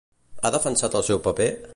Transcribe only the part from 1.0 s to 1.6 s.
el seu paper?